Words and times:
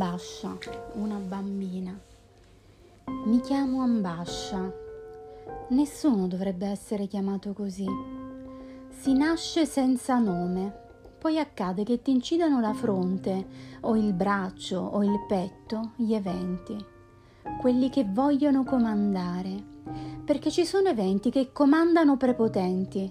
Ambascia, 0.00 0.56
una 0.92 1.16
bambina. 1.16 1.92
Mi 3.24 3.40
chiamo 3.40 3.82
Ambascia. 3.82 4.72
Nessuno 5.70 6.28
dovrebbe 6.28 6.68
essere 6.68 7.08
chiamato 7.08 7.52
così. 7.52 7.84
Si 8.90 9.12
nasce 9.12 9.66
senza 9.66 10.18
nome, 10.18 10.72
poi 11.18 11.40
accade 11.40 11.82
che 11.82 12.00
ti 12.00 12.12
incidano 12.12 12.60
la 12.60 12.74
fronte 12.74 13.44
o 13.80 13.96
il 13.96 14.12
braccio 14.12 14.78
o 14.78 15.02
il 15.02 15.18
petto 15.26 15.90
gli 15.96 16.14
eventi, 16.14 16.76
quelli 17.60 17.90
che 17.90 18.06
vogliono 18.08 18.62
comandare, 18.62 19.64
perché 20.24 20.52
ci 20.52 20.64
sono 20.64 20.90
eventi 20.90 21.30
che 21.30 21.50
comandano 21.50 22.16
prepotenti 22.16 23.10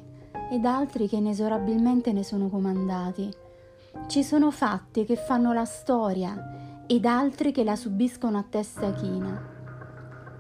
ed 0.50 0.64
altri 0.64 1.10
che 1.10 1.18
inesorabilmente 1.18 2.14
ne 2.14 2.24
sono 2.24 2.48
comandati 2.48 3.30
ci 4.06 4.24
sono 4.24 4.52
fatti 4.52 5.04
che 5.04 5.18
fanno 5.18 5.52
la 5.52 5.66
storia 5.66 6.67
ed 6.88 7.06
altri 7.06 7.52
che 7.52 7.64
la 7.64 7.76
subiscono 7.76 8.38
a 8.38 8.46
testa 8.50 8.92
china. 8.94 9.56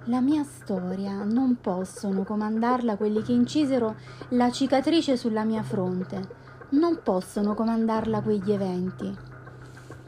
La 0.05 0.21
mia 0.21 0.43
storia 0.43 1.23
non 1.23 1.57
possono 1.59 2.23
comandarla 2.23 2.95
quelli 2.95 3.21
che 3.21 3.33
incisero 3.33 3.95
la 4.29 4.49
cicatrice 4.49 5.17
sulla 5.17 5.43
mia 5.43 5.61
fronte, 5.61 6.27
non 6.69 7.01
possono 7.03 7.53
comandarla 7.53 8.21
quegli 8.21 8.51
eventi. 8.51 9.13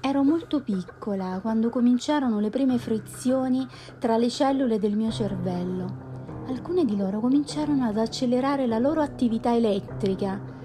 Ero 0.02 0.24
molto 0.24 0.62
piccola 0.62 1.40
quando 1.42 1.70
cominciarono 1.70 2.40
le 2.40 2.50
prime 2.50 2.78
frizioni 2.78 3.68
tra 4.00 4.18
le 4.18 4.30
cellule 4.30 4.80
del 4.80 4.96
mio 4.96 5.12
cervello. 5.12 6.08
Alcune 6.48 6.86
di 6.86 6.96
loro 6.96 7.20
cominciarono 7.20 7.86
ad 7.86 7.98
accelerare 7.98 8.66
la 8.66 8.80
loro 8.80 9.02
attività 9.02 9.54
elettrica 9.54 10.58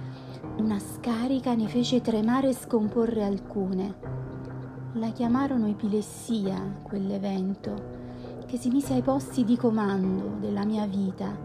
una 0.56 0.78
scarica 0.78 1.52
ne 1.54 1.66
fece 1.66 2.00
tremare 2.00 2.50
e 2.50 2.54
scomporre 2.54 3.24
alcune. 3.24 4.23
La 4.96 5.10
chiamarono 5.10 5.66
epilessia, 5.66 6.78
quell'evento, 6.82 7.74
che 8.46 8.56
si 8.56 8.68
mise 8.70 8.94
ai 8.94 9.02
posti 9.02 9.44
di 9.44 9.56
comando 9.56 10.36
della 10.38 10.64
mia 10.64 10.86
vita, 10.86 11.36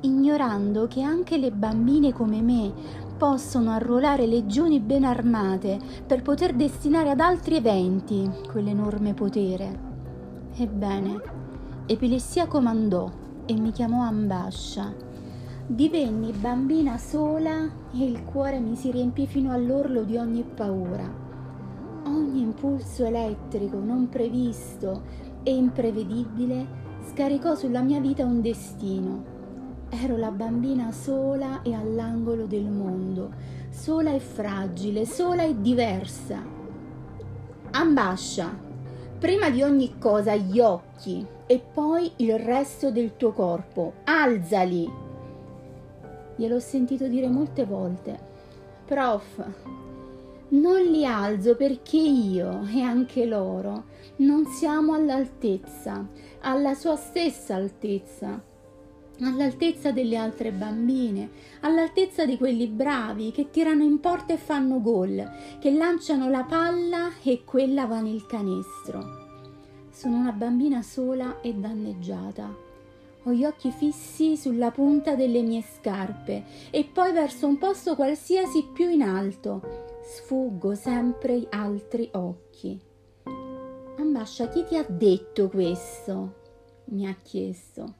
ignorando 0.00 0.86
che 0.86 1.02
anche 1.02 1.36
le 1.36 1.52
bambine 1.52 2.14
come 2.14 2.40
me 2.40 2.72
possono 3.18 3.70
arruolare 3.70 4.26
legioni 4.26 4.80
ben 4.80 5.04
armate 5.04 5.78
per 6.06 6.22
poter 6.22 6.54
destinare 6.54 7.10
ad 7.10 7.20
altri 7.20 7.56
eventi 7.56 8.30
quell'enorme 8.50 9.12
potere. 9.12 9.78
Ebbene, 10.54 11.20
epilessia 11.84 12.46
comandò 12.46 13.10
e 13.44 13.54
mi 13.54 13.72
chiamò 13.72 14.02
ambascia 14.02 15.04
Divenni 15.68 16.30
bambina 16.30 16.96
sola 16.96 17.68
e 17.92 18.04
il 18.04 18.22
cuore 18.22 18.60
mi 18.60 18.76
si 18.76 18.92
riempì 18.92 19.26
fino 19.26 19.50
all'orlo 19.50 20.04
di 20.04 20.16
ogni 20.16 20.44
paura. 20.44 21.25
Ogni 22.06 22.40
impulso 22.40 23.04
elettrico 23.04 23.78
non 23.78 24.08
previsto 24.08 25.02
e 25.42 25.52
imprevedibile 25.52 26.66
scaricò 27.08 27.56
sulla 27.56 27.80
mia 27.80 27.98
vita 27.98 28.24
un 28.24 28.40
destino. 28.40 29.34
Ero 29.88 30.16
la 30.16 30.30
bambina 30.30 30.92
sola 30.92 31.62
e 31.62 31.74
all'angolo 31.74 32.46
del 32.46 32.70
mondo, 32.70 33.32
sola 33.70 34.12
e 34.12 34.20
fragile, 34.20 35.04
sola 35.04 35.42
e 35.42 35.60
diversa. 35.60 36.40
Ambascia, 37.72 38.56
prima 39.18 39.50
di 39.50 39.62
ogni 39.62 39.98
cosa 39.98 40.36
gli 40.36 40.60
occhi 40.60 41.26
e 41.46 41.58
poi 41.58 42.12
il 42.16 42.38
resto 42.38 42.92
del 42.92 43.16
tuo 43.16 43.32
corpo, 43.32 43.94
alzali 44.04 45.04
Gliel'ho 46.36 46.60
sentito 46.60 47.08
dire 47.08 47.28
molte 47.28 47.64
volte. 47.64 48.18
Prof, 48.84 49.44
non 50.48 50.80
li 50.82 51.04
alzo 51.04 51.56
perché 51.56 51.96
io 51.96 52.66
e 52.72 52.80
anche 52.80 53.24
loro 53.24 53.84
non 54.16 54.46
siamo 54.46 54.94
all'altezza, 54.94 56.06
alla 56.40 56.74
sua 56.74 56.96
stessa 56.96 57.56
altezza, 57.56 58.42
all'altezza 59.20 59.90
delle 59.90 60.16
altre 60.16 60.52
bambine, 60.52 61.30
all'altezza 61.60 62.24
di 62.24 62.36
quelli 62.36 62.66
bravi 62.68 63.32
che 63.32 63.50
tirano 63.50 63.82
in 63.82 63.98
porta 63.98 64.34
e 64.34 64.38
fanno 64.38 64.80
gol, 64.80 65.30
che 65.58 65.70
lanciano 65.72 66.30
la 66.30 66.44
palla 66.44 67.10
e 67.22 67.42
quella 67.44 67.86
va 67.86 68.00
nel 68.00 68.24
canestro. 68.26 69.24
Sono 69.90 70.16
una 70.16 70.32
bambina 70.32 70.82
sola 70.82 71.40
e 71.40 71.54
danneggiata 71.54 72.64
ho 73.28 73.32
gli 73.32 73.44
occhi 73.44 73.72
fissi 73.72 74.36
sulla 74.36 74.70
punta 74.70 75.16
delle 75.16 75.42
mie 75.42 75.60
scarpe 75.60 76.44
e 76.70 76.84
poi 76.84 77.10
verso 77.10 77.48
un 77.48 77.58
posto 77.58 77.96
qualsiasi 77.96 78.68
più 78.72 78.88
in 78.88 79.02
alto. 79.02 79.95
Sfuggo 80.08 80.76
sempre 80.76 81.48
altri 81.50 82.08
occhi. 82.12 82.80
Ambascia, 83.98 84.46
chi 84.46 84.64
ti 84.64 84.76
ha 84.76 84.86
detto 84.88 85.48
questo? 85.48 86.44
mi 86.90 87.08
ha 87.08 87.16
chiesto. 87.20 87.94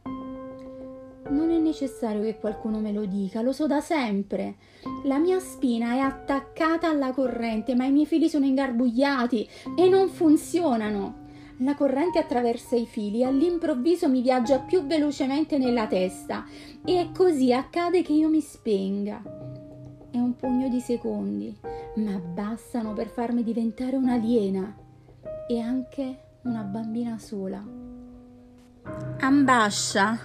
Non 1.31 1.51
è 1.51 1.59
necessario 1.59 2.23
che 2.23 2.39
qualcuno 2.39 2.79
me 2.79 2.93
lo 2.93 3.07
dica, 3.07 3.43
lo 3.43 3.51
so 3.51 3.67
da 3.67 3.81
sempre. 3.81 4.55
La 5.03 5.19
mia 5.19 5.41
spina 5.41 5.95
è 5.95 5.99
attaccata 5.99 6.89
alla 6.89 7.11
corrente, 7.11 7.75
ma 7.75 7.87
i 7.87 7.91
miei 7.91 8.07
fili 8.07 8.29
sono 8.29 8.45
ingarbugliati 8.45 9.49
e 9.77 9.89
non 9.89 10.09
funzionano. 10.09 11.25
La 11.59 11.75
corrente 11.75 12.21
attraversa 12.21 12.77
i 12.77 12.87
fili 12.87 13.23
e 13.23 13.25
all'improvviso 13.25 14.09
mi 14.09 14.23
viaggia 14.23 14.61
più 14.61 14.87
velocemente 14.87 15.59
nella 15.59 15.89
testa 15.89 16.47
e 16.85 17.11
così 17.13 17.53
accade 17.53 18.03
che 18.03 18.13
io 18.13 18.29
mi 18.29 18.41
spenga. 18.41 19.56
Pugno 20.39 20.69
di 20.69 20.81
secondi, 20.81 21.57
ma 21.97 22.19
bastano 22.19 22.93
per 22.93 23.09
farmi 23.09 23.43
diventare 23.43 23.97
un'aliena 23.97 24.75
e 25.49 25.61
anche 25.61 26.19
una 26.43 26.63
bambina 26.63 27.19
sola. 27.19 27.65
Ambascia, 29.21 30.19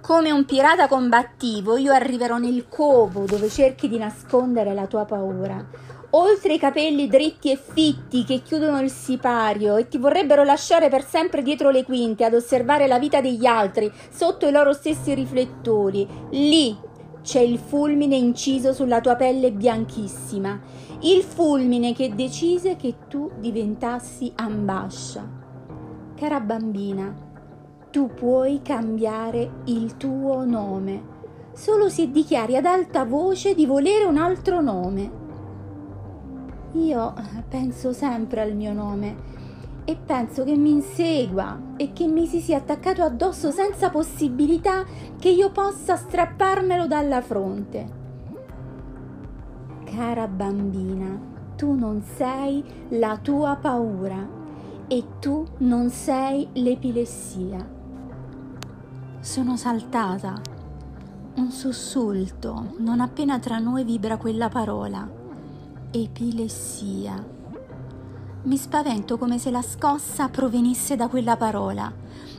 come 0.00 0.30
un 0.30 0.44
pirata 0.44 0.88
combattivo, 0.88 1.76
io 1.76 1.92
arriverò 1.92 2.38
nel 2.38 2.68
covo 2.68 3.26
dove 3.26 3.48
cerchi 3.48 3.88
di 3.88 3.98
nascondere 3.98 4.72
la 4.72 4.86
tua 4.86 5.04
paura 5.04 5.64
oltre 6.10 6.54
i 6.54 6.58
capelli 6.58 7.06
dritti 7.06 7.50
e 7.50 7.56
fitti 7.56 8.24
che 8.24 8.42
chiudono 8.42 8.80
il 8.80 8.90
sipario 8.90 9.76
e 9.76 9.88
ti 9.88 9.98
vorrebbero 9.98 10.42
lasciare 10.42 10.88
per 10.88 11.04
sempre 11.04 11.42
dietro 11.42 11.70
le 11.70 11.84
quinte 11.84 12.24
ad 12.24 12.34
osservare 12.34 12.86
la 12.86 12.98
vita 12.98 13.20
degli 13.20 13.46
altri 13.46 13.92
sotto 14.10 14.46
i 14.48 14.52
loro 14.52 14.72
stessi 14.72 15.14
riflettori, 15.14 16.08
lì 16.30 16.76
c'è 17.22 17.40
il 17.40 17.58
fulmine 17.58 18.16
inciso 18.16 18.72
sulla 18.72 19.00
tua 19.00 19.16
pelle 19.16 19.52
bianchissima, 19.52 20.58
il 21.00 21.22
fulmine 21.22 21.92
che 21.94 22.14
decise 22.14 22.76
che 22.76 22.94
tu 23.08 23.30
diventassi 23.38 24.32
ambascia. 24.34 25.28
Cara 26.14 26.40
bambina, 26.40 27.14
tu 27.90 28.10
puoi 28.14 28.60
cambiare 28.62 29.62
il 29.64 29.96
tuo 29.96 30.44
nome, 30.44 31.02
solo 31.52 31.88
se 31.88 32.10
dichiari 32.10 32.56
ad 32.56 32.66
alta 32.66 33.04
voce 33.04 33.54
di 33.54 33.66
volere 33.66 34.04
un 34.04 34.16
altro 34.16 34.60
nome. 34.60 35.18
Io 36.72 37.14
penso 37.48 37.92
sempre 37.92 38.42
al 38.42 38.54
mio 38.54 38.72
nome 38.72 39.39
e 39.90 39.96
penso 39.96 40.44
che 40.44 40.56
mi 40.56 40.70
insegua 40.70 41.58
e 41.76 41.92
che 41.92 42.06
mi 42.06 42.28
si 42.28 42.40
sia 42.40 42.58
attaccato 42.58 43.02
addosso 43.02 43.50
senza 43.50 43.90
possibilità 43.90 44.84
che 45.18 45.30
io 45.30 45.50
possa 45.50 45.96
strapparmelo 45.96 46.86
dalla 46.86 47.20
fronte. 47.20 47.98
Cara 49.84 50.28
bambina, 50.28 51.18
tu 51.56 51.74
non 51.74 52.02
sei 52.02 52.62
la 52.90 53.18
tua 53.18 53.56
paura 53.60 54.28
e 54.86 55.04
tu 55.18 55.44
non 55.58 55.90
sei 55.90 56.46
l'epilessia. 56.52 57.68
Sono 59.18 59.56
saltata. 59.56 60.40
Un 61.34 61.50
sussulto, 61.50 62.74
non 62.78 63.00
appena 63.00 63.40
tra 63.40 63.58
noi 63.58 63.82
vibra 63.82 64.18
quella 64.18 64.48
parola 64.48 65.18
epilessia. 65.90 67.39
Mi 68.42 68.56
spavento 68.56 69.18
come 69.18 69.38
se 69.38 69.50
la 69.50 69.60
scossa 69.60 70.30
provenisse 70.30 70.96
da 70.96 71.08
quella 71.08 71.36
parola, 71.36 71.92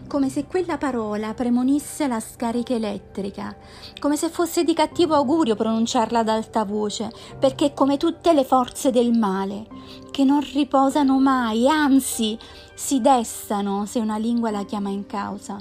come 0.08 0.30
se 0.30 0.46
quella 0.46 0.80
parola 0.80 1.36
premonisse 1.36 2.08
la 2.08 2.20
scarica 2.20 2.74
elettrica, 2.74 3.56
come 4.00 4.18
se 4.18 4.30
fosse 4.30 4.64
di 4.64 4.74
cattivo 4.74 5.14
augurio 5.14 5.56
pronunciarla 5.56 6.20
ad 6.20 6.28
alta 6.28 6.66
voce, 6.66 7.12
perché 7.38 7.74
come 7.76 7.98
tutte 7.98 8.34
le 8.34 8.44
forze 8.44 8.90
del 8.90 9.16
male, 9.16 9.68
che 10.10 10.24
non 10.24 10.42
riposano 10.54 11.20
mai, 11.20 11.70
anzi 11.70 12.36
si 12.74 13.00
destano 13.00 13.86
se 13.86 14.00
una 14.00 14.18
lingua 14.18 14.50
la 14.50 14.66
chiama 14.66 14.90
in 14.90 15.06
causa. 15.06 15.58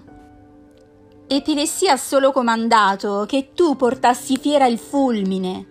Epilessia 1.27 1.93
ha 1.93 1.97
solo 1.99 2.33
comandato 2.33 3.25
che 3.29 3.51
tu 3.55 3.77
portassi 3.77 4.39
fiera 4.39 4.67
il 4.67 4.79
fulmine, 4.79 5.70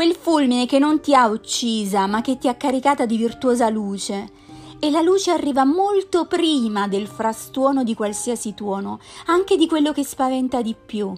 quel 0.00 0.14
fulmine 0.14 0.64
che 0.64 0.78
non 0.78 1.00
ti 1.00 1.14
ha 1.14 1.26
uccisa, 1.26 2.06
ma 2.06 2.22
che 2.22 2.38
ti 2.38 2.48
ha 2.48 2.54
caricata 2.54 3.04
di 3.04 3.18
virtuosa 3.18 3.68
luce. 3.68 4.30
E 4.78 4.90
la 4.90 5.02
luce 5.02 5.30
arriva 5.30 5.66
molto 5.66 6.24
prima 6.24 6.88
del 6.88 7.06
frastuono 7.06 7.84
di 7.84 7.94
qualsiasi 7.94 8.54
tuono, 8.54 8.98
anche 9.26 9.58
di 9.58 9.68
quello 9.68 9.92
che 9.92 10.02
spaventa 10.02 10.62
di 10.62 10.74
più. 10.74 11.12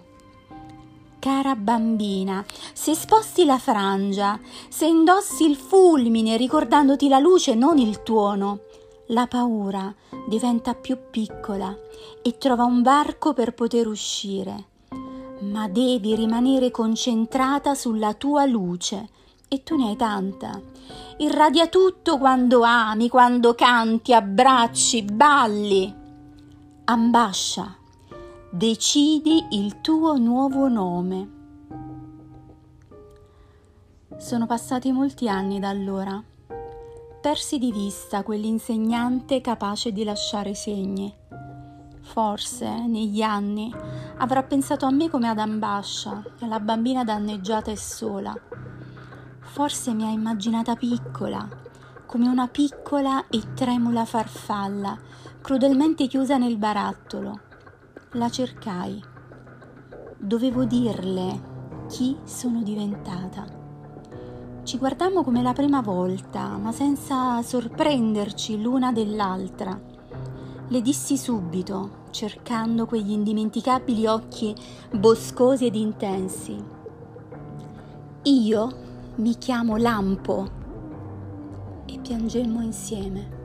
Cara 1.21 1.55
bambina, 1.55 2.45
se 2.73 2.97
sposti 2.97 3.45
la 3.45 3.59
frangia, 3.59 4.41
se 4.69 4.87
indossi 4.87 5.49
il 5.49 5.55
fulmine 5.55 6.37
ricordandoti 6.37 7.07
la 7.07 7.21
luce, 7.21 7.55
non 7.55 7.79
il 7.79 8.03
tuono, 8.03 8.63
La 9.07 9.29
paura 9.29 9.95
diventa 10.27 10.75
più 10.75 10.97
piccola 11.09 11.73
e 12.21 12.37
trova 12.37 12.65
un 12.65 12.83
varco 12.83 13.33
per 13.33 13.55
poter 13.55 13.87
uscire, 13.87 14.71
ma 15.43 15.69
devi 15.69 16.15
rimanere 16.15 16.71
concentrata 16.71 17.75
sulla 17.75 18.15
tua 18.15 18.45
luce 18.47 19.09
e 19.49 19.63
tu 19.63 19.77
ne 19.77 19.89
hai 19.89 19.97
tanta. 19.97 20.61
Irradia 21.19 21.69
tutto 21.69 22.19
quando 22.19 22.63
ami, 22.63 23.09
quando 23.09 23.55
canti, 23.55 24.15
abbracci, 24.15 25.03
balli. 25.03 25.95
Ambascia, 26.85 27.77
decidi 28.51 29.45
il 29.51 29.81
tuo 29.81 30.17
nuovo 30.17 30.69
nome. 30.69 31.31
Sono 34.19 34.47
passati 34.47 34.91
molti 34.93 35.29
anni 35.29 35.59
da 35.59 35.69
allora 35.69 36.23
persi 37.23 37.59
di 37.59 37.71
vista 37.71 38.25
quell'insegnante 38.25 39.41
capace 39.41 39.93
di 39.93 40.03
lasciare 40.03 40.55
segni. 40.55 41.22
Forse, 42.03 42.87
negli 42.87 43.23
anni, 43.23 43.73
avrà 44.19 44.43
pensato 44.43 44.85
a 44.85 44.91
me 44.91 45.09
come 45.09 45.29
ad 45.29 45.39
Ambascia, 45.39 46.23
alla 46.41 46.61
bambina 46.61 47.05
danneggiata 47.05 47.71
e 47.71 47.77
sola. 47.77 48.35
Forse 49.41 49.95
mi 49.95 50.05
ha 50.05 50.11
immaginata 50.11 50.77
piccola, 50.77 51.49
come 52.05 52.29
una 52.29 52.49
piccola 52.49 53.27
e 53.29 53.55
tremula 53.55 54.05
farfalla, 54.05 54.99
crudelmente 55.41 56.07
chiusa 56.07 56.37
nel 56.37 56.59
barattolo. 56.59 57.41
La 58.13 58.29
cercai. 58.29 59.03
Dovevo 60.19 60.65
dirle 60.65 61.87
chi 61.89 62.17
sono 62.25 62.63
diventata. 62.63 63.47
Ci 64.63 64.79
guardammo 64.79 65.23
come 65.23 65.43
la 65.43 65.53
prima 65.53 65.81
volta, 65.81 66.57
ma 66.59 66.73
senza 66.73 67.43
sorprenderci 67.43 68.61
l'una 68.61 68.93
dell'altra. 68.93 69.92
Le 70.73 70.81
dissi 70.81 71.19
subito, 71.19 72.07
cercando 72.13 72.87
quegli 72.87 73.11
indimenticabili 73.11 74.07
occhi 74.07 74.57
boscosi 74.91 75.67
ed 75.67 75.75
intensi. 75.75 76.65
Io 78.23 78.73
mi 79.17 79.37
chiamo 79.37 79.77
Lampo 79.77 80.49
e 81.85 81.99
piangemmo 81.99 82.63
insieme. 82.63 83.42